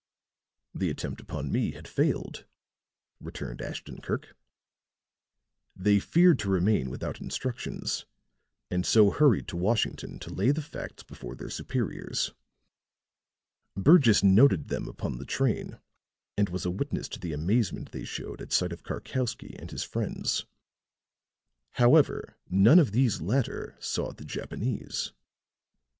[0.73, 2.45] "The attempt upon me had failed,"
[3.19, 4.35] returned Ashton Kirk.
[5.75, 8.07] "They feared to remain without instructions,
[8.71, 12.33] and so hurried to Washington to lay the facts before their superiors.
[13.77, 15.77] Burgess noted them upon the train,
[16.35, 19.83] and was a witness to the amazement they showed at sight of Karkowsky and his
[19.83, 20.47] friends.
[21.73, 25.13] "However, none of the latter saw the Japanese.